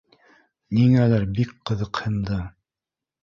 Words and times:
Ниңәлер 0.77 1.27
бик 1.39 1.53
ҡыҙыҡһынды 1.71 2.39